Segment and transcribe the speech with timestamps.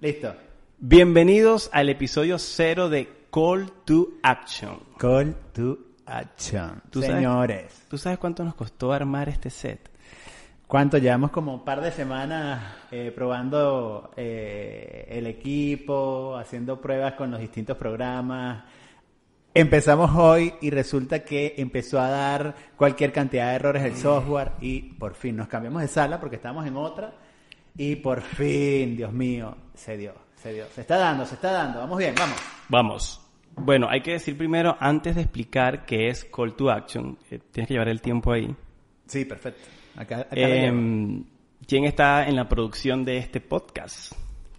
[0.00, 0.34] Listo.
[0.78, 4.80] Bienvenidos al episodio cero de Call to Action.
[4.98, 6.82] Call to action.
[6.90, 7.82] ¿Tú sabes- Señores.
[7.88, 9.88] ¿Tú sabes cuánto nos costó armar este set?
[10.74, 10.98] ¿Cuánto?
[10.98, 12.60] Llevamos como un par de semanas
[12.90, 18.64] eh, probando eh, el equipo, haciendo pruebas con los distintos programas.
[19.54, 24.80] Empezamos hoy y resulta que empezó a dar cualquier cantidad de errores el software y
[24.94, 27.14] por fin nos cambiamos de sala porque estábamos en otra
[27.76, 30.64] y por fin, Dios mío, se dio, se dio.
[30.74, 31.78] Se está dando, se está dando.
[31.78, 32.36] Vamos bien, vamos.
[32.68, 33.20] Vamos.
[33.54, 37.68] Bueno, hay que decir primero, antes de explicar qué es Call to Action, eh, tienes
[37.68, 38.52] que llevar el tiempo ahí.
[39.06, 39.83] Sí, perfecto.
[39.96, 40.34] Acá, acá.
[40.34, 41.24] Em,
[41.66, 44.12] ¿Quién está en la producción de este podcast?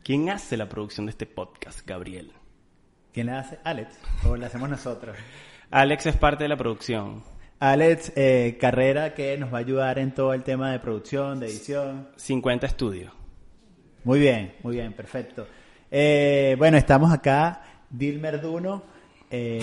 [0.04, 2.32] ¿Quién hace la producción de este podcast, Gabriel?
[3.12, 3.60] ¿Quién la hace?
[3.64, 4.00] Alex.
[4.26, 5.18] ¿O la hacemos nosotros?
[5.72, 7.24] Alex es parte de la producción.
[7.60, 11.48] Alex eh, Carrera que nos va a ayudar en todo el tema de producción, de
[11.48, 12.10] edición.
[12.16, 13.14] 50 estudios.
[14.04, 15.48] Muy bien, muy bien, perfecto.
[15.92, 18.84] Eh, bueno, estamos acá, Dilmer Duno,
[19.30, 19.62] eh,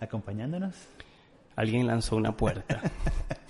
[0.00, 0.74] acompañándonos.
[1.56, 2.80] Alguien lanzó una puerta.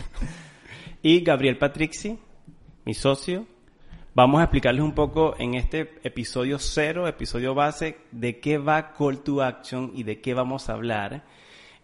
[1.04, 2.18] y Gabriel Patrixi,
[2.86, 3.46] mi socio.
[4.14, 9.18] Vamos a explicarles un poco en este episodio cero, episodio base, de qué va Call
[9.22, 11.22] to Action y de qué vamos a hablar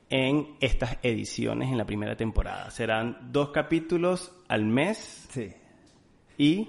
[0.09, 2.71] en estas ediciones en la primera temporada.
[2.71, 5.53] Serán dos capítulos al mes Sí.
[6.39, 6.69] y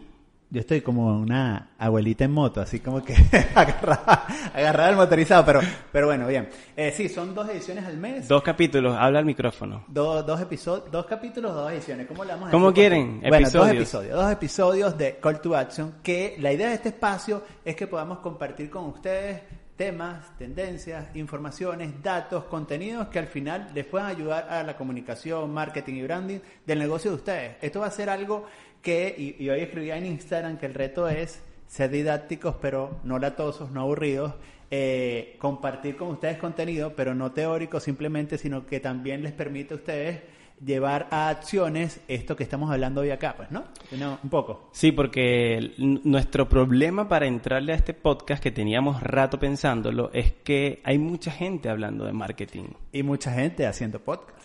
[0.53, 3.15] Yo estoy como una abuelita en moto, así como que
[3.55, 5.61] agarrada, agarrada al motorizado, pero,
[5.93, 6.49] pero bueno, bien.
[6.75, 8.27] Eh, sí, son dos ediciones al mes.
[8.27, 8.95] dos capítulos.
[8.99, 9.85] Habla al micrófono.
[9.87, 12.05] Do- dos episodios, dos capítulos, dos ediciones.
[12.05, 12.81] ¿Cómo le vamos a ¿Cómo decir?
[12.91, 13.19] quieren?
[13.21, 13.75] Bueno, dos Episodios.
[13.77, 15.95] episodios, dos episodios de Call to Action.
[16.03, 19.41] Que la idea de este espacio es que podamos compartir con ustedes
[19.77, 25.93] temas, tendencias, informaciones, datos, contenidos que al final les puedan ayudar a la comunicación, marketing
[25.95, 27.55] y branding del negocio de ustedes.
[27.61, 28.45] Esto va a ser algo
[28.81, 33.17] que, y, y hoy escribía en Instagram que el reto es ser didácticos, pero no
[33.17, 34.33] latosos, no aburridos,
[34.69, 39.77] eh, compartir con ustedes contenido, pero no teórico simplemente, sino que también les permite a
[39.77, 40.21] ustedes
[40.63, 43.65] llevar a acciones esto que estamos hablando hoy acá, pues, ¿no?
[43.97, 44.69] No, un poco.
[44.71, 50.81] Sí, porque nuestro problema para entrarle a este podcast que teníamos rato pensándolo es que
[50.83, 54.40] hay mucha gente hablando de marketing Y mucha gente haciendo podcast.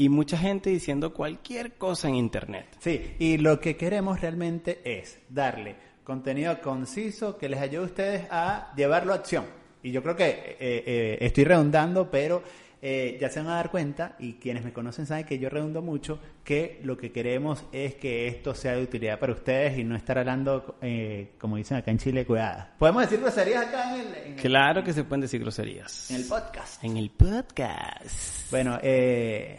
[0.00, 2.66] Y mucha gente diciendo cualquier cosa en internet.
[2.78, 8.22] Sí, y lo que queremos realmente es darle contenido conciso que les ayude a ustedes
[8.30, 9.44] a llevarlo a acción.
[9.82, 12.42] Y yo creo que eh, eh, estoy redundando, pero
[12.82, 15.82] eh, ya se van a dar cuenta, y quienes me conocen saben que yo redundo
[15.82, 19.94] mucho, que lo que queremos es que esto sea de utilidad para ustedes y no
[19.96, 22.74] estar hablando, eh, como dicen acá en Chile, cuidada.
[22.78, 26.10] ¿Podemos decir groserías acá en el, en el- Claro que se pueden decir groserías.
[26.10, 26.82] en el podcast?
[26.82, 28.50] En el podcast.
[28.50, 29.58] Bueno, eh,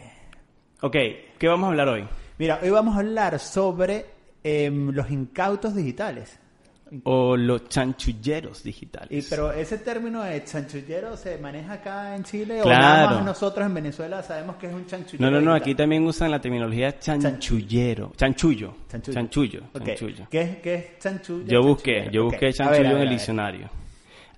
[0.84, 0.96] Ok,
[1.38, 2.04] ¿qué vamos a hablar hoy?
[2.38, 4.04] mira, hoy vamos a hablar sobre
[4.42, 6.40] em, los incautos digitales.
[7.04, 9.08] O los chanchulleros digitales.
[9.10, 13.64] Y, pero ese término de chanchullero se maneja acá en Chile o nada más nosotros
[13.64, 15.24] en Venezuela sabemos que es un chanchullero.
[15.24, 15.62] No, no, no, digital?
[15.62, 18.12] aquí también usan la terminología chanchullero.
[18.16, 18.74] Chanchullo.
[18.88, 19.14] Chanchullo.
[19.14, 19.60] Chanchullo.
[19.72, 20.26] Chanchullo.
[20.28, 21.46] ¿Qué, es, ¿Qué es chanchullo?
[21.46, 23.70] Yo busqué, yo busqué A ver, chanchullo a ver, en el diccionario.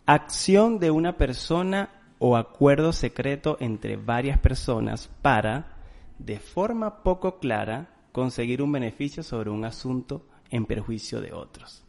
[0.07, 1.89] Acción de una persona
[2.19, 5.74] o acuerdo secreto entre varias personas para,
[6.19, 11.85] de forma poco clara, conseguir un beneficio sobre un asunto en perjuicio de otros.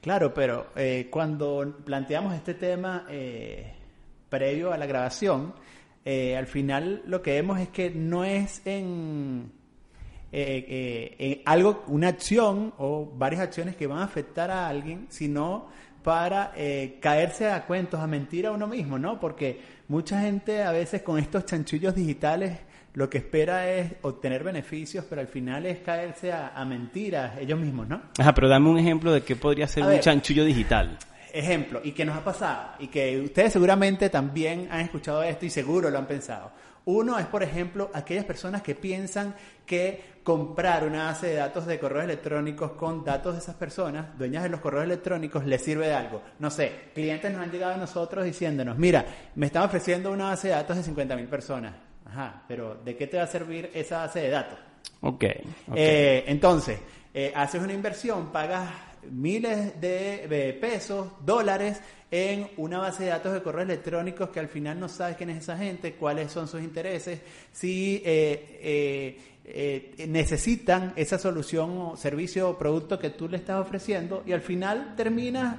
[0.00, 3.74] Claro, pero eh, cuando planteamos este tema eh,
[4.30, 5.52] previo a la grabación,
[6.04, 9.52] eh, al final lo que vemos es que no es en,
[10.32, 15.68] eh, en algo, una acción o varias acciones que van a afectar a alguien, sino
[16.02, 16.54] para
[16.98, 19.20] caerse a cuentos, a mentir a uno mismo, ¿no?
[19.20, 22.58] Porque mucha gente a veces con estos chanchullos digitales
[22.94, 27.58] lo que espera es obtener beneficios, pero al final es caerse a, a mentiras ellos
[27.58, 28.02] mismos, ¿no?
[28.18, 30.00] Ajá, pero dame un ejemplo de qué podría ser A un ver.
[30.00, 30.98] chanchullo digital.
[31.32, 35.50] ejemplo, y que nos ha pasado, y que ustedes seguramente también han escuchado esto y
[35.50, 36.50] seguro lo han pensado.
[36.86, 39.34] Uno es, por ejemplo, aquellas personas que piensan
[39.66, 44.42] que comprar una base de datos de correos electrónicos con datos de esas personas, dueñas
[44.42, 46.22] de los correos electrónicos, les sirve de algo.
[46.40, 49.04] No sé, clientes nos han llegado a nosotros diciéndonos, mira,
[49.36, 51.74] me están ofreciendo una base de datos de 50.000 personas.
[52.06, 54.58] Ajá, pero ¿de qué te va a servir esa base de datos?
[55.02, 55.24] Ok.
[55.74, 56.78] Eh, entonces,
[57.14, 58.68] eh, haces una inversión, pagas
[59.10, 61.80] miles de pesos, dólares,
[62.10, 65.38] en una base de datos de correos electrónicos que al final no sabes quién es
[65.38, 67.20] esa gente, cuáles son sus intereses,
[67.52, 74.22] si eh, eh, necesitan esa solución o servicio o producto que tú le estás ofreciendo
[74.26, 75.56] y al final terminas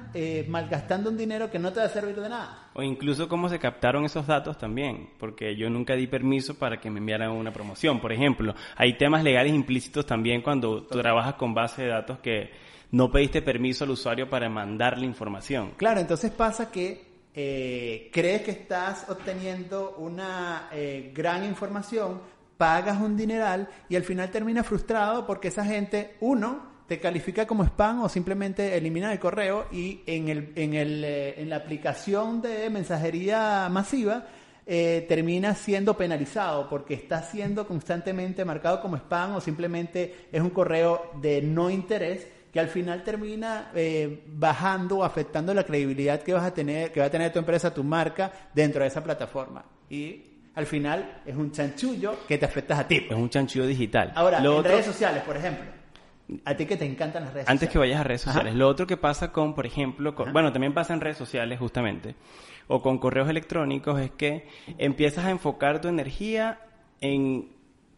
[0.48, 2.70] malgastando un dinero que no te va a servir de nada.
[2.74, 6.90] O incluso cómo se captaron esos datos también, porque yo nunca di permiso para que
[6.90, 8.00] me enviaran una promoción.
[8.00, 12.71] Por ejemplo, hay temas legales implícitos también cuando tú trabajas con base de datos que
[12.92, 15.72] no pediste permiso al usuario para mandarle información.
[15.76, 22.20] Claro, entonces pasa que eh, crees que estás obteniendo una eh, gran información,
[22.56, 27.64] pagas un dineral y al final terminas frustrado porque esa gente, uno, te califica como
[27.64, 32.42] spam o simplemente elimina el correo y en, el, en, el, eh, en la aplicación
[32.42, 34.26] de mensajería masiva
[34.66, 40.50] eh, termina siendo penalizado porque está siendo constantemente marcado como spam o simplemente es un
[40.50, 46.34] correo de no interés que al final termina eh, bajando o afectando la credibilidad que
[46.34, 49.64] vas a tener, que va a tener tu empresa, tu marca dentro de esa plataforma.
[49.88, 50.22] Y
[50.54, 53.06] al final es un chanchullo que te afectas a ti.
[53.08, 54.12] Es un chanchullo digital.
[54.14, 55.64] Ahora, en redes sociales, por ejemplo.
[56.44, 58.54] A ti que te encantan las redes Antes que vayas a redes sociales.
[58.54, 62.14] Lo otro que pasa con, por ejemplo, bueno, también pasa en redes sociales justamente,
[62.68, 64.46] o con correos electrónicos, es que
[64.78, 66.60] empiezas a enfocar tu energía
[67.00, 67.50] en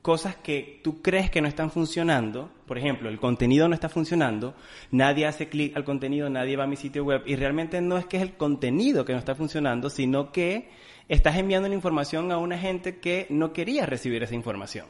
[0.05, 4.55] cosas que tú crees que no están funcionando, por ejemplo, el contenido no está funcionando,
[4.91, 8.05] nadie hace clic al contenido, nadie va a mi sitio web y realmente no es
[8.05, 10.69] que es el contenido que no está funcionando, sino que
[11.09, 14.89] estás enviando la información a una gente que no quería recibir esa información.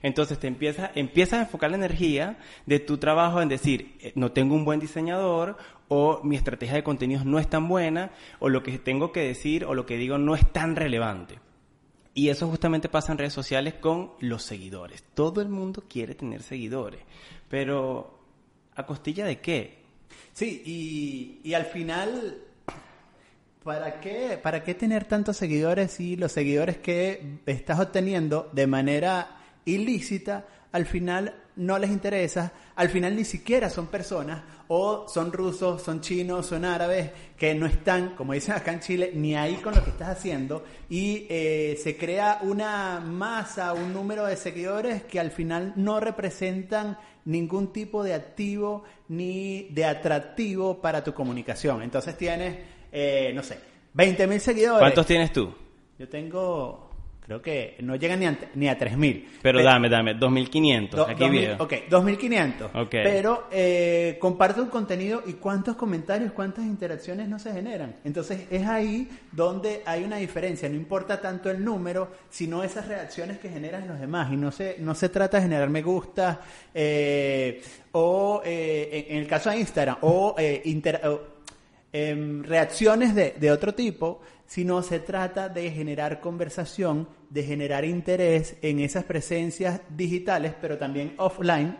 [0.00, 4.32] Entonces te empiezas, empiezas a enfocar la energía de tu trabajo en decir, eh, no
[4.32, 5.58] tengo un buen diseñador
[5.88, 9.66] o mi estrategia de contenidos no es tan buena o lo que tengo que decir
[9.66, 11.38] o lo que digo no es tan relevante.
[12.18, 15.04] Y eso justamente pasa en redes sociales con los seguidores.
[15.14, 17.00] Todo el mundo quiere tener seguidores,
[17.48, 18.18] pero
[18.74, 19.84] ¿a costilla de qué?
[20.32, 22.38] Sí, y, y al final,
[23.62, 29.36] ¿para qué, ¿para qué tener tantos seguidores si los seguidores que estás obteniendo de manera
[29.64, 35.82] ilícita al final no les interesa, al final ni siquiera son personas, o son rusos,
[35.82, 39.74] son chinos, son árabes, que no están, como dicen acá en Chile, ni ahí con
[39.74, 45.18] lo que estás haciendo, y eh, se crea una masa, un número de seguidores que
[45.18, 51.82] al final no representan ningún tipo de activo ni de atractivo para tu comunicación.
[51.82, 52.58] Entonces tienes,
[52.92, 53.58] eh, no sé,
[53.92, 54.78] 20.000 seguidores.
[54.78, 55.52] ¿Cuántos tienes tú?
[55.98, 56.87] Yo tengo
[57.28, 59.24] Creo que no llegan ni a, ni a 3.000.
[59.42, 61.10] Pero, dame, dame, 2.500.
[61.10, 62.86] aquí 2000, Ok, 2.500.
[62.86, 63.04] Okay.
[63.04, 67.96] Pero eh, comparte un contenido y cuántos comentarios, cuántas interacciones no se generan.
[68.02, 70.70] Entonces es ahí donde hay una diferencia.
[70.70, 74.32] No importa tanto el número, sino esas reacciones que generan los demás.
[74.32, 76.40] Y no se, no se trata de generar me gusta
[76.72, 77.60] eh,
[77.92, 80.34] o eh, en, el caso de Instagram o,
[81.92, 88.56] em, reacciones de, de otro tipo sino se trata de generar conversación, de generar interés
[88.62, 91.76] en esas presencias digitales, pero también offline,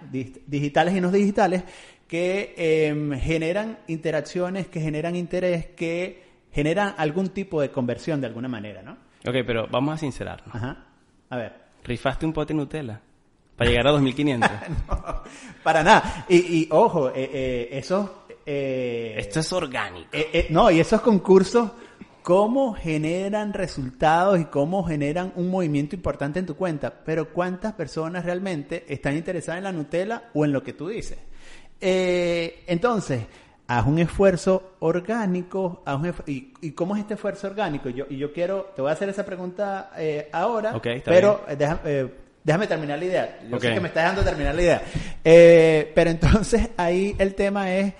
[0.47, 1.65] digitales y no digitales,
[2.07, 6.23] que em, generan interacciones, que generan interés, que
[6.53, 8.93] generan algún tipo de conversión de alguna manera, ¿no?
[9.27, 10.55] Ok, pero vamos a sincerarnos.
[10.55, 10.85] Ajá.
[11.31, 11.53] A ver.
[11.85, 13.01] ¿Rifaste un pote Nutella?
[13.57, 14.51] Para llegar a 2500.
[14.89, 15.23] no,
[15.63, 16.27] para nada.
[16.29, 18.11] Y, y ojo, eh, eh, esos...
[18.45, 20.09] Eh, Esto es orgánico.
[20.13, 21.71] Eh, eh, no, y esos concursos
[22.29, 28.23] cómo generan resultados y cómo generan un movimiento importante en tu cuenta, pero cuántas personas
[28.23, 31.17] realmente están interesadas en la Nutella o en lo que tú dices.
[31.81, 33.23] Eh, entonces,
[33.67, 35.83] haz un esfuerzo orgánico,
[36.27, 37.89] y, cómo es este esfuerzo orgánico?
[37.89, 42.67] Yo, y yo quiero, te voy a hacer esa pregunta eh, ahora, pero eh, déjame
[42.67, 43.39] terminar la idea.
[43.51, 44.83] Yo sé que me estás dejando terminar la idea.
[45.95, 47.95] pero entonces ahí el tema es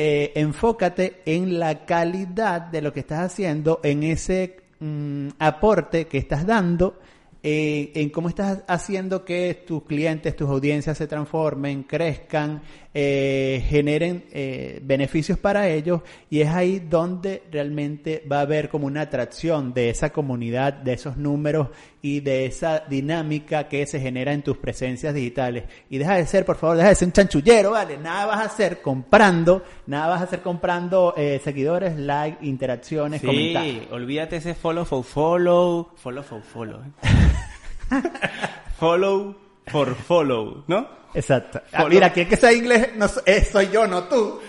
[0.00, 6.18] eh, enfócate en la calidad de lo que estás haciendo, en ese mm, aporte que
[6.18, 7.00] estás dando
[7.42, 12.62] eh, en cómo estás haciendo que tus clientes, tus audiencias se transformen, crezcan,
[12.94, 18.86] eh, generen eh, beneficios para ellos y es ahí donde realmente va a haber como
[18.88, 21.68] una atracción de esa comunidad, de esos números
[22.02, 25.64] y de esa dinámica que se genera en tus presencias digitales.
[25.90, 27.98] Y deja de ser, por favor, deja de ser un chanchullero, ¿vale?
[27.98, 33.26] Nada vas a hacer comprando, nada vas a hacer comprando eh, seguidores, like, interacciones, Sí,
[33.26, 33.92] comentarios.
[33.92, 36.80] olvídate ese follow for follow, follow for follow.
[38.78, 39.34] follow
[39.66, 40.88] for follow, ¿no?
[41.14, 41.60] Exacto.
[41.72, 44.38] Ah, Follow- mira, que sabe inglés no, eh, soy yo, no tú.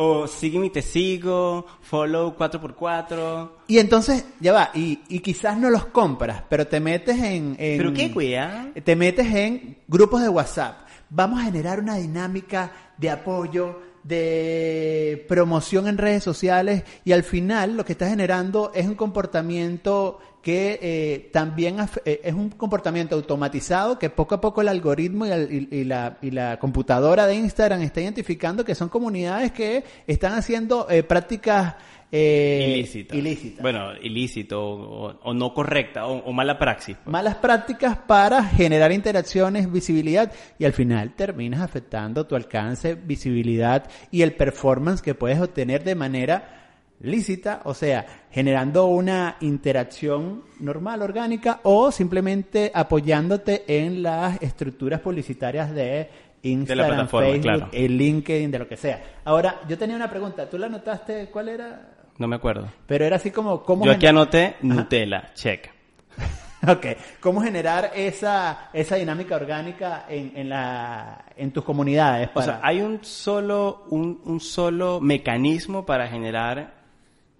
[0.00, 3.50] O sígueme y te sigo, follow 4x4.
[3.66, 7.56] Y entonces, ya va, y, y quizás no los compras, pero te metes en...
[7.58, 8.68] en- Pero qué cuidado.
[8.84, 10.86] Te metes en grupos de WhatsApp.
[11.10, 17.76] Vamos a generar una dinámica de apoyo, de promoción en redes sociales y al final
[17.76, 21.76] lo que está generando es un comportamiento que eh, también
[22.06, 25.84] eh, es un comportamiento automatizado que poco a poco el algoritmo y, el- y- y
[25.84, 31.02] la, y la computadora de Instagram está identificando que son comunidades que están haciendo eh,
[31.02, 31.74] prácticas
[32.10, 33.14] eh, ilícita.
[33.14, 33.60] ilícitas.
[33.60, 36.96] Bueno, ilícito o, o no correcta o, o mala praxis.
[36.96, 37.12] pues.
[37.12, 44.22] malas prácticas para generar interacciones, visibilidad y al final terminas afectando tu alcance, visibilidad y
[44.22, 46.54] el performance que puedes obtener de manera
[47.00, 55.72] lícita, o sea, generando una interacción normal, orgánica o simplemente apoyándote en las estructuras publicitarias
[55.72, 56.10] de
[56.42, 57.68] Instagram, plataforma, Facebook, claro.
[57.72, 59.02] el LinkedIn, de lo que sea.
[59.24, 61.28] Ahora, yo tenía una pregunta, ¿tú la notaste?
[61.30, 61.96] ¿Cuál era?
[62.18, 62.68] No me acuerdo.
[62.86, 65.70] Pero era así como, ¿cómo Yo aquí anoté Nutella, check.
[66.66, 66.86] Ok,
[67.20, 72.30] ¿cómo generar esa, esa dinámica orgánica en, en, la, en tus comunidades?
[72.34, 76.77] O sea, hay un solo, un, un solo mecanismo para generar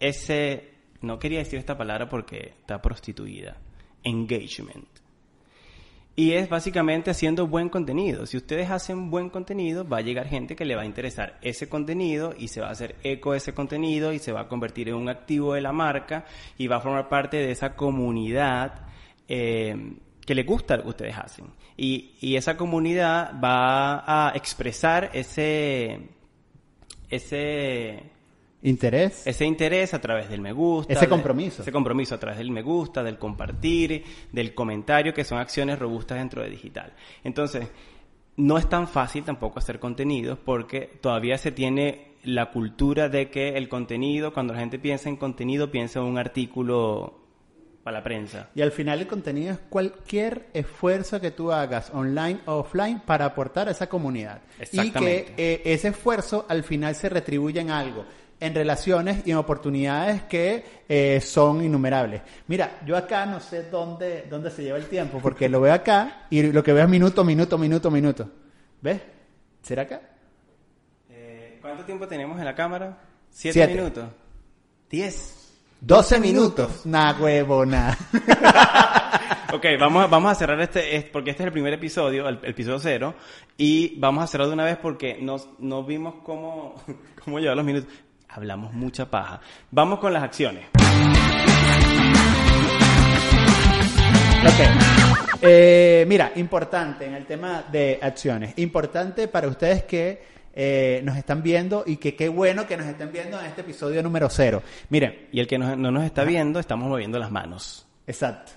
[0.01, 3.57] ese, no quería decir esta palabra porque está prostituida,
[4.03, 4.89] engagement.
[6.19, 8.27] Y es básicamente haciendo buen contenido.
[8.27, 11.69] Si ustedes hacen buen contenido, va a llegar gente que le va a interesar ese
[11.69, 14.89] contenido y se va a hacer eco de ese contenido y se va a convertir
[14.89, 16.25] en un activo de la marca
[16.57, 18.87] y va a formar parte de esa comunidad
[19.29, 19.77] eh,
[20.27, 21.47] que le gusta lo que ustedes hacen.
[21.77, 26.01] Y, y esa comunidad va a expresar ese,
[27.09, 28.03] ese,
[28.63, 29.27] ¿Interés?
[29.27, 30.93] ese interés a través del me gusta.
[30.93, 31.63] Ese de- compromiso.
[31.63, 36.19] ese compromiso a través del me gusta, del compartir, del comentario, que son acciones robustas
[36.19, 36.93] dentro de digital.
[37.23, 37.69] Entonces,
[38.37, 43.57] no es tan fácil tampoco hacer contenidos porque todavía se tiene la cultura de que
[43.57, 47.15] el contenido, cuando la gente piensa en contenido, piensa en un artículo
[47.85, 48.51] para la prensa.
[48.55, 53.25] Y al final el contenido es cualquier esfuerzo que tú hagas online o offline para
[53.25, 54.43] aportar a esa comunidad.
[54.73, 58.05] Y que eh, ese esfuerzo al final se retribuye en algo,
[58.41, 62.23] en relaciones y en oportunidades que eh, son innumerables.
[62.47, 66.27] Mira, yo acá no sé dónde, dónde se lleva el tiempo, porque lo veo acá
[66.31, 68.31] y lo que veo es minuto, minuto, minuto, minuto.
[68.81, 69.01] ¿Ves?
[69.63, 70.01] ¿Será acá?
[71.11, 72.99] Eh, ¿Cuánto tiempo tenemos en la cámara?
[73.31, 73.75] ¿Siete, Siete.
[73.75, 74.05] minutos?
[74.89, 75.35] ¿Diez?
[75.81, 76.87] 12 minutos.
[76.87, 77.95] Nah, huevo, nah.
[79.51, 82.39] Ok, vamos a, vamos a cerrar este, es- porque este es el primer episodio, el,
[82.43, 83.15] el episodio cero,
[83.57, 86.75] y vamos a cerrar de una vez porque nos, no vimos cómo,
[87.25, 87.89] cómo llevar los minutos.
[88.29, 89.41] Hablamos mucha paja.
[89.71, 90.67] Vamos con las acciones.
[94.45, 95.43] Ok.
[95.43, 98.55] Eh, mira, importante en el tema de acciones.
[98.59, 100.23] Importante para ustedes que
[100.55, 104.03] eh, nos están viendo y que qué bueno que nos estén viendo en este episodio
[104.03, 104.63] número cero.
[104.91, 107.87] Miren, Y el que no, no nos está viendo, estamos moviendo las manos.
[108.07, 108.53] exacto.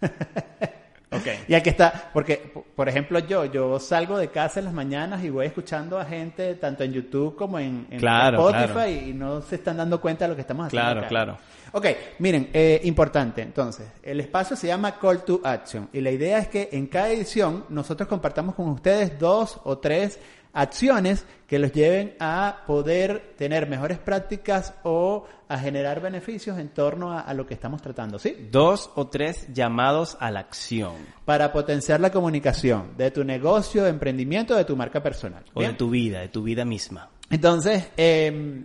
[1.10, 1.26] Ok.
[1.48, 5.30] Y aquí está, porque, por ejemplo, yo, yo salgo de casa en las mañanas y
[5.30, 8.90] voy escuchando a gente tanto en YouTube como en, en Claro, Spotify claro.
[8.90, 10.84] y no se están dando cuenta de lo que estamos haciendo.
[10.84, 11.08] Claro, acá.
[11.08, 11.38] claro.
[11.72, 11.86] Ok,
[12.18, 16.48] miren, eh, importante, entonces, el espacio se llama Call to Action y la idea es
[16.48, 20.18] que en cada edición nosotros compartamos con ustedes dos o tres
[20.60, 27.12] acciones que los lleven a poder tener mejores prácticas o a generar beneficios en torno
[27.12, 28.48] a, a lo que estamos tratando, ¿sí?
[28.50, 30.94] Dos o tres llamados a la acción.
[31.24, 35.44] Para potenciar la comunicación de tu negocio, emprendimiento, de tu marca personal.
[35.54, 37.08] O de tu vida, de tu vida misma.
[37.30, 38.64] Entonces, eh,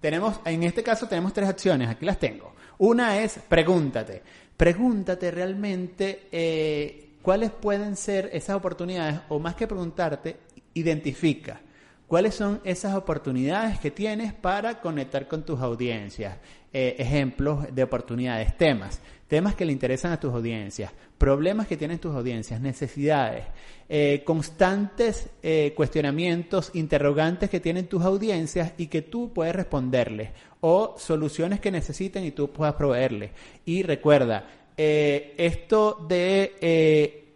[0.00, 2.54] tenemos, en este caso tenemos tres acciones, aquí las tengo.
[2.78, 4.22] Una es pregúntate.
[4.56, 10.38] Pregúntate realmente eh, cuáles pueden ser esas oportunidades, o más que preguntarte,
[10.74, 11.60] identifica
[12.06, 16.38] cuáles son esas oportunidades que tienes para conectar con tus audiencias.
[16.72, 21.98] Eh, ejemplos de oportunidades, temas, temas que le interesan a tus audiencias, problemas que tienen
[21.98, 23.44] tus audiencias, necesidades,
[23.88, 30.94] eh, constantes eh, cuestionamientos, interrogantes que tienen tus audiencias y que tú puedes responderles, o
[30.96, 33.32] soluciones que necesiten y tú puedas proveerles.
[33.64, 37.29] Y recuerda, esto de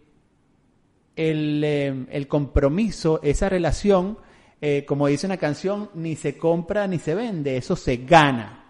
[1.15, 4.17] el, eh, el compromiso, esa relación,
[4.61, 8.61] eh, como dice una canción, ni se compra ni se vende, eso se gana.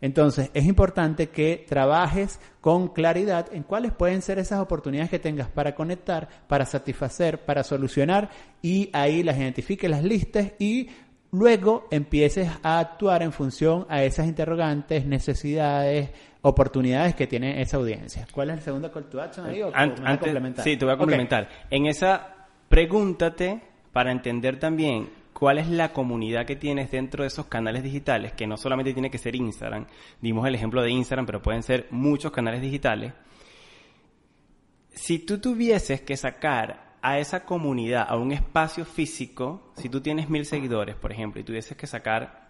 [0.00, 5.48] Entonces, es importante que trabajes con claridad en cuáles pueden ser esas oportunidades que tengas
[5.48, 8.28] para conectar, para satisfacer, para solucionar
[8.60, 10.88] y ahí las identifiques, las listes y
[11.30, 16.10] luego empieces a actuar en función a esas interrogantes, necesidades,
[16.42, 18.26] oportunidades que tiene esa audiencia.
[18.32, 19.62] ¿Cuál es el segundo call to action ahí?
[19.62, 20.64] ¿O An- me vas a antes- complementar?
[20.64, 21.48] Sí, te voy a complementar.
[21.70, 23.60] En esa, pregúntate
[23.92, 28.46] para entender también cuál es la comunidad que tienes dentro de esos canales digitales, que
[28.46, 29.86] no solamente tiene que ser Instagram,
[30.20, 33.12] dimos el ejemplo de Instagram, pero pueden ser muchos canales digitales.
[34.90, 40.28] Si tú tuvieses que sacar a esa comunidad a un espacio físico, si tú tienes
[40.28, 42.41] mil seguidores, por ejemplo, y tuvieses que sacar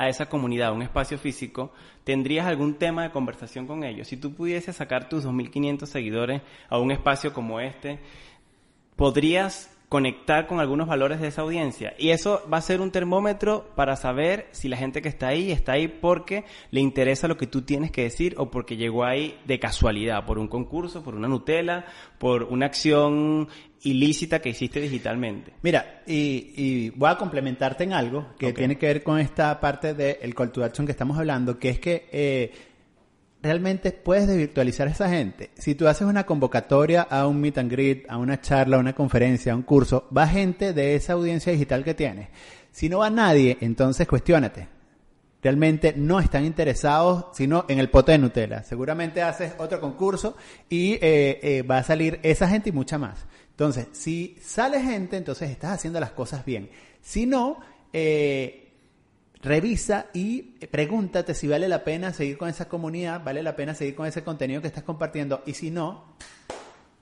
[0.00, 4.08] a esa comunidad, a un espacio físico, ¿tendrías algún tema de conversación con ellos?
[4.08, 6.40] Si tú pudieses sacar tus 2.500 seguidores
[6.70, 7.98] a un espacio como este,
[8.96, 11.92] ¿podrías conectar con algunos valores de esa audiencia?
[11.98, 15.52] Y eso va a ser un termómetro para saber si la gente que está ahí
[15.52, 19.38] está ahí porque le interesa lo que tú tienes que decir o porque llegó ahí
[19.44, 21.84] de casualidad, por un concurso, por una Nutella,
[22.18, 23.48] por una acción
[23.82, 25.52] ilícita que hiciste digitalmente.
[25.62, 29.94] Mira, y, y voy a complementarte en algo que tiene que ver con esta parte
[29.94, 32.52] del call to action que estamos hablando, que es que eh,
[33.42, 35.50] realmente puedes desvirtualizar a esa gente.
[35.56, 38.94] Si tú haces una convocatoria a un meet and greet, a una charla, a una
[38.94, 42.28] conferencia, a un curso, va gente de esa audiencia digital que tienes.
[42.70, 44.68] Si no va nadie, entonces cuestiónate.
[45.42, 48.62] Realmente no están interesados sino en el pote de Nutella.
[48.62, 50.36] Seguramente haces otro concurso
[50.68, 53.26] y eh, eh, va a salir esa gente y mucha más.
[53.60, 56.70] Entonces, si sale gente, entonces estás haciendo las cosas bien.
[57.02, 57.60] Si no,
[57.92, 58.72] eh,
[59.42, 60.40] revisa y
[60.70, 64.24] pregúntate si vale la pena seguir con esa comunidad, vale la pena seguir con ese
[64.24, 66.16] contenido que estás compartiendo y si no,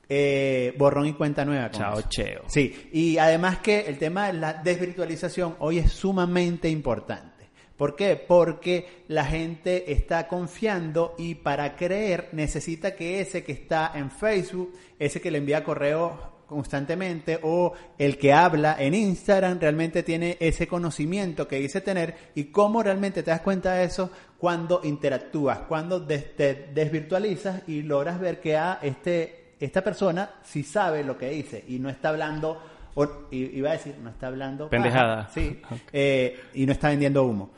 [0.09, 1.71] eh, borrón y cuenta nueva.
[1.71, 2.09] con Chao, eso.
[2.09, 2.43] cheo.
[2.49, 7.51] Sí, y además que el tema de la desvirtualización hoy es sumamente importante.
[7.77, 8.17] ¿Por qué?
[8.17, 14.77] Porque la gente está confiando y para creer necesita que ese que está en Facebook,
[14.99, 20.67] ese que le envía correo constantemente o el que habla en Instagram realmente tiene ese
[20.67, 26.01] conocimiento que dice tener y cómo realmente te das cuenta de eso cuando interactúas, cuando
[26.01, 31.29] des- te desvirtualizas y logras ver que a este, esta persona sí sabe lo que
[31.31, 32.61] dice y no está hablando,
[32.95, 34.71] o, iba a decir, no está hablando...
[34.71, 35.29] Pendejada.
[35.35, 35.61] sí,
[35.93, 37.51] eh, y no está vendiendo humo.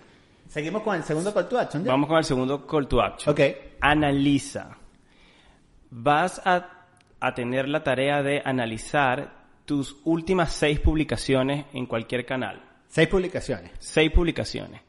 [0.49, 1.85] Seguimos con el segundo call to action.
[1.85, 1.92] ¿ya?
[1.92, 3.32] Vamos con el segundo call to action.
[3.32, 3.40] Ok.
[3.80, 4.76] Analiza.
[5.90, 6.80] Vas a,
[7.20, 12.62] a tener la tarea de analizar tus últimas seis publicaciones en cualquier canal.
[12.88, 13.70] Seis publicaciones.
[13.78, 14.80] Seis publicaciones.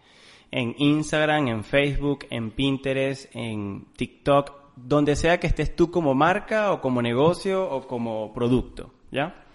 [0.50, 6.72] En Instagram, en Facebook, en Pinterest, en TikTok, donde sea que estés tú como marca
[6.72, 9.46] o como negocio o como producto, ¿ya?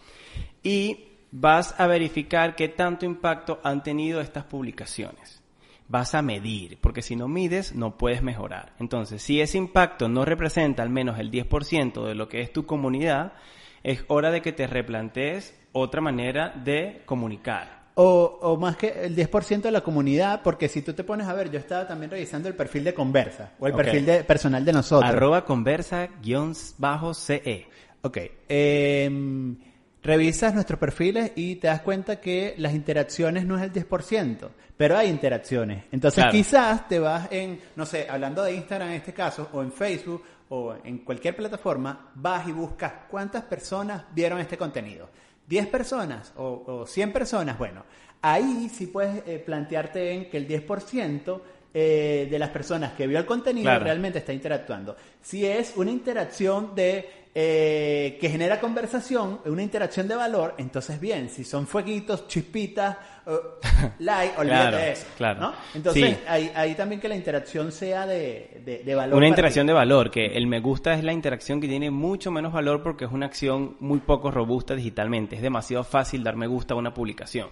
[0.63, 5.43] Y vas a verificar qué tanto impacto han tenido estas publicaciones.
[5.89, 8.73] Vas a medir, porque si no mides no puedes mejorar.
[8.79, 12.67] Entonces, si ese impacto no representa al menos el 10% de lo que es tu
[12.67, 13.35] comunidad,
[13.83, 17.87] es hora de que te replantees otra manera de comunicar.
[17.95, 21.35] O, o más que el 10% de la comunidad, porque si tú te pones a
[21.35, 24.73] ver, yo estaba también revisando el perfil de Conversa o el perfil de, personal de
[24.73, 25.11] nosotros.
[25.11, 27.69] Arroba conversa guion bajo CE.
[28.03, 28.19] Ok.
[28.49, 29.57] eh,
[30.07, 34.97] revisas nuestros perfiles y te das cuenta que las interacciones no es el 10%, pero
[34.97, 35.85] hay interacciones.
[35.93, 36.33] Entonces Claro.
[36.33, 40.23] quizás te vas en, no sé, hablando de Instagram en este caso, o en Facebook,
[40.49, 45.09] o en cualquier plataforma, vas y buscas cuántas personas vieron este contenido.
[45.49, 47.85] 10 personas o, o 100 personas, bueno,
[48.23, 51.41] ahí sí puedes eh, plantearte en que el 10%
[51.79, 53.85] eh, de las personas que vio el contenido Claro.
[53.85, 54.97] realmente está interactuando.
[55.21, 57.07] Si es una interacción de
[57.39, 62.97] eh, que genera conversación, una interacción de valor, entonces bien, si son fueguitos, chispitas,
[63.99, 65.07] like, olvídate Claro, de eso.
[65.19, 65.41] claro.
[65.41, 65.53] ¿no?
[65.75, 66.19] Entonces, Sí.
[66.27, 69.19] ahí, ahí también que la interacción sea de, de, de valor.
[69.19, 69.69] Una interacción ti.
[69.69, 73.05] de valor, que el me gusta es la interacción que tiene mucho menos valor porque
[73.05, 75.37] es una acción muy poco robusta digitalmente.
[75.37, 77.49] Es demasiado fácil dar me gusta a una publicación.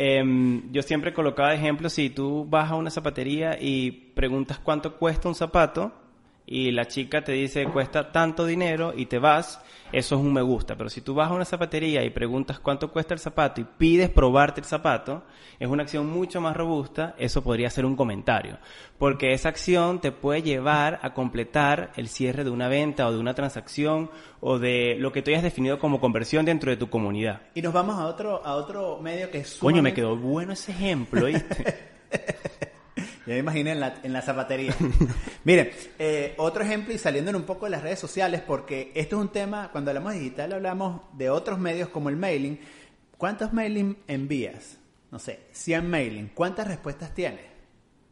[0.00, 4.96] Em, yo siempre colocaba de ejemplo, si tú vas a una zapatería y preguntas cuánto
[4.96, 5.92] cuesta un zapato
[6.50, 9.60] y la chica te dice cuesta tanto dinero y te vas,
[9.92, 10.76] eso es un me gusta.
[10.76, 14.08] Pero si tú vas a una zapatería y preguntas cuánto cuesta el zapato y pides
[14.08, 15.24] probarte el zapato,
[15.60, 18.56] es una acción mucho más robusta, eso podría ser un comentario.
[18.96, 23.18] Porque esa acción te puede llevar a completar el cierre de una venta o de
[23.18, 27.42] una transacción o de lo que tú hayas definido como conversión dentro de tu comunidad.
[27.54, 30.72] Y nos vamos a otro, a otro medio que es Coño, me quedó bueno ese
[30.72, 31.76] ejemplo, ¿viste?
[33.28, 34.74] Ya me imaginé en la, en la zapatería.
[35.44, 39.22] Miren, eh, otro ejemplo y saliendo un poco de las redes sociales, porque esto es
[39.22, 42.58] un tema, cuando hablamos de digital hablamos de otros medios como el mailing.
[43.18, 44.78] ¿Cuántos mailing envías?
[45.10, 46.28] No sé, 100 mailing.
[46.28, 47.47] ¿Cuántas respuestas tienes?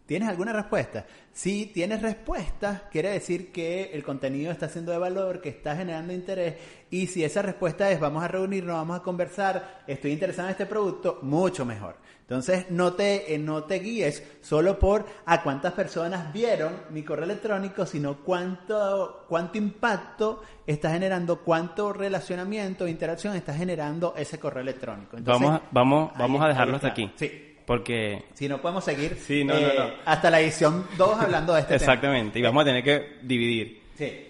[0.06, 1.04] ¿Tienes alguna respuesta?
[1.32, 6.12] Si tienes respuestas, quiere decir que el contenido está siendo de valor, que está generando
[6.12, 6.54] interés.
[6.90, 10.66] Y si esa respuesta es vamos a reunirnos, vamos a conversar, estoy interesado en este
[10.66, 11.96] producto, mucho mejor.
[12.20, 17.24] Entonces, no te, eh, no te guíes solo por a cuántas personas vieron mi correo
[17.24, 25.16] electrónico, sino cuánto, cuánto impacto está generando, cuánto relacionamiento, interacción está generando ese correo electrónico.
[25.20, 27.10] vamos, vamos, vamos a dejarlo hasta aquí.
[27.16, 27.55] Sí.
[27.66, 28.24] Porque...
[28.35, 29.90] Si no podemos seguir sí, no, no, eh, no.
[30.05, 33.83] hasta la edición 2 hablando de este Exactamente, y vamos a tener que dividir.
[33.96, 34.26] Sí.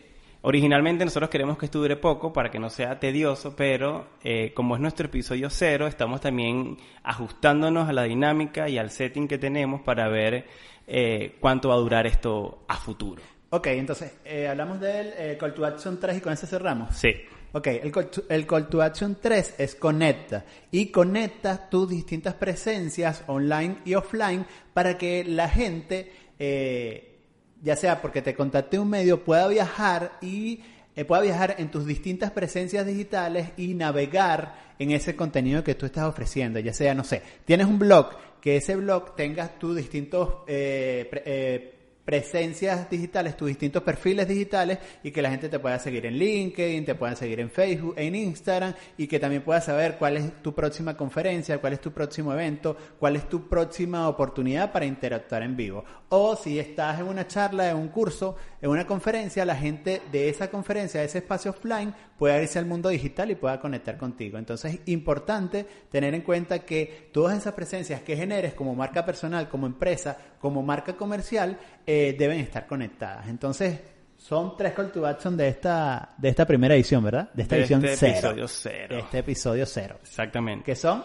[0.49, 4.77] Originalmente nosotros queremos que esto dure poco para que no sea tedioso, pero eh, como
[4.77, 9.81] es nuestro episodio cero, estamos también ajustándonos a la dinámica y al setting que tenemos
[9.81, 10.47] para ver
[10.87, 13.23] eh, cuánto va a durar esto a futuro.
[13.51, 16.97] Ok, entonces eh, hablamos del Call to Action 3 y con ese cerramos.
[16.97, 17.13] Sí.
[17.57, 22.35] Ok, el call, to, el call to Action 3 es conecta y conecta tus distintas
[22.35, 27.17] presencias online y offline para que la gente, eh,
[27.63, 30.61] ya sea porque te contacte un medio, pueda viajar y
[30.95, 35.87] eh, pueda viajar en tus distintas presencias digitales y navegar en ese contenido que tú
[35.87, 36.59] estás ofreciendo.
[36.59, 41.76] Ya sea, no sé, tienes un blog, que ese blog tenga tus distintos eh, eh,
[42.07, 46.85] presencias digitales, tus distintos perfiles digitales y que la gente te pueda seguir en LinkedIn,
[46.85, 50.55] te puedan seguir en Facebook, en Instagram y que también puedas saber cuál es tu
[50.55, 55.57] próxima conferencia, cuál es tu próximo evento, cuál es tu próxima oportunidad para interactuar en
[55.57, 55.85] vivo.
[56.09, 60.29] O si estás en una charla, en un curso, en una conferencia, la gente de
[60.29, 64.39] esa conferencia, de ese espacio offline, pueda irse al mundo digital y pueda conectar contigo.
[64.39, 69.49] Entonces es importante tener en cuenta que todas esas presencias que generes como marca personal,
[69.49, 73.29] como empresa, como marca comercial, eh, deben estar conectadas.
[73.29, 73.79] Entonces,
[74.17, 77.31] son tres call to action de esta, de esta primera edición, ¿verdad?
[77.35, 78.17] De esta De edición este cero.
[78.31, 78.95] episodio cero.
[78.97, 79.99] De este episodio cero.
[80.03, 80.65] Exactamente.
[80.65, 81.05] ¿Qué son?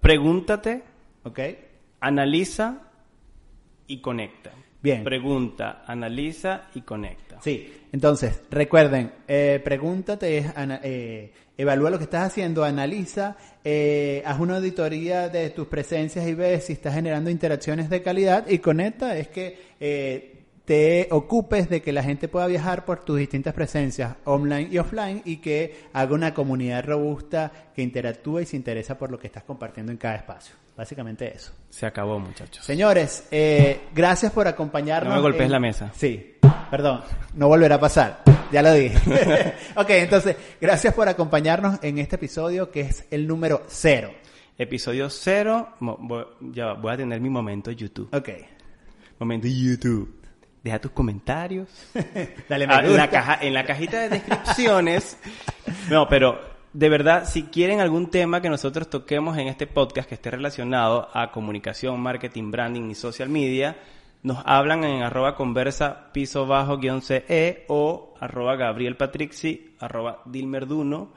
[0.00, 0.82] Pregúntate,
[1.22, 1.40] ¿Ok?
[2.00, 2.78] analiza
[3.86, 4.50] y conecta.
[4.86, 5.02] Bien.
[5.02, 7.40] Pregunta, analiza y conecta.
[7.42, 14.22] Sí, entonces, recuerden, eh, pregúntate, es ana- eh, evalúa lo que estás haciendo, analiza, eh,
[14.24, 18.60] haz una auditoría de tus presencias y ves si estás generando interacciones de calidad y
[18.60, 23.54] conecta, es que eh, te ocupes de que la gente pueda viajar por tus distintas
[23.54, 28.96] presencias online y offline y que haga una comunidad robusta que interactúe y se interesa
[28.96, 30.54] por lo que estás compartiendo en cada espacio.
[30.76, 31.52] Básicamente eso.
[31.70, 32.64] Se acabó, muchachos.
[32.64, 35.10] Señores, eh, gracias por acompañarnos.
[35.10, 35.90] No me golpees en- la mesa.
[35.94, 36.34] Sí,
[36.70, 37.02] perdón,
[37.34, 38.22] no volverá a pasar.
[38.52, 38.96] Ya lo dije.
[39.76, 44.12] ok, entonces, gracias por acompañarnos en este episodio que es el número cero.
[44.58, 45.74] Episodio cero.
[46.52, 48.08] Ya voy a tener mi momento YouTube.
[48.14, 48.28] Ok.
[49.18, 50.14] Momento YouTube.
[50.62, 51.68] Deja tus comentarios.
[52.48, 55.16] Dale me Ah, en, la caja, en la cajita de descripciones.
[55.90, 60.14] no, pero de verdad, si quieren algún tema que nosotros toquemos en este podcast que
[60.14, 63.78] esté relacionado a comunicación, marketing, branding y social media,
[64.22, 71.14] nos hablan en arroba conversa piso bajo guion CE o arroba Gabriel Patrixi, arroba Dilmerduno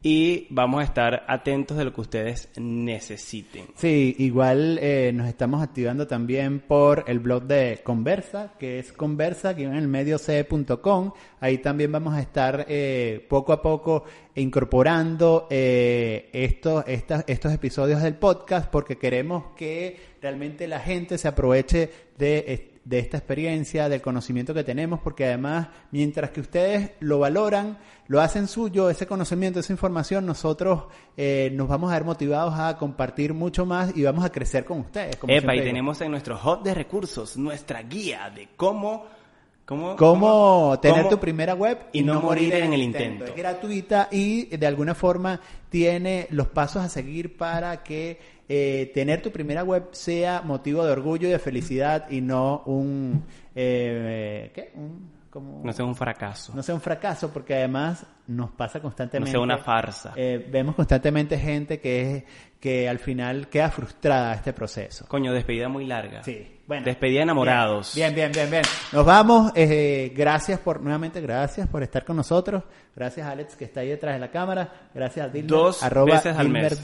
[0.00, 3.66] y vamos a estar atentos de lo que ustedes necesiten.
[3.74, 9.50] Sí, igual eh, nos estamos activando también por el blog de Conversa, que es conversa
[9.50, 11.12] en el medio C.com.
[11.40, 14.04] Ahí también vamos a estar eh, poco a poco
[14.36, 21.28] incorporando eh, estos, estas- estos episodios del podcast porque queremos que realmente la gente se
[21.28, 27.18] aproveche de, de esta experiencia, del conocimiento que tenemos, porque además, mientras que ustedes lo
[27.18, 32.54] valoran, lo hacen suyo, ese conocimiento, esa información, nosotros eh, nos vamos a ver motivados
[32.58, 35.16] a compartir mucho más y vamos a crecer con ustedes.
[35.16, 39.18] como Epa, y tenemos en nuestro hot de recursos nuestra guía de cómo...
[39.66, 43.26] ¿Cómo, Cómo tener cómo- tu primera web y no morir en el intento.
[43.26, 48.18] Es gratuita y de alguna forma tiene los pasos a seguir para que
[48.48, 53.24] eh, tener tu primera web sea motivo de orgullo y de felicidad y no un...
[53.54, 54.72] eh, ¿Qué?
[54.74, 56.52] Un, como, No sea un fracaso.
[56.54, 60.14] no sea un fracaso porque además nos pasa No constantemente sea una farsa.
[60.16, 62.24] eh, vemos constantemente gente que es
[62.58, 66.22] que al final queda frustrada este proceso Coño, despedida muy larga.
[66.22, 67.94] sí bueno Despedida de enamorados.
[67.94, 72.64] bien bien bien bien nos vamos eh, gracias por nuevamente gracias por estar con nosotros
[72.96, 76.14] gracias a Alex que está ahí detrás de la cámara gracias a Dilmer Dos arroba
[76.14, 76.80] veces al mes.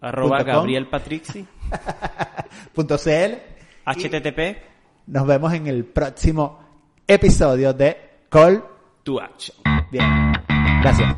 [0.00, 1.46] Arroba Gabriel Patrixi.
[2.74, 3.38] punto cl
[3.84, 4.56] HTTP.
[5.06, 6.60] nos vemos en el próximo
[7.06, 7.96] episodio de
[8.28, 8.62] Call
[9.02, 9.56] To Action.
[9.90, 10.32] bien
[10.82, 11.16] gracias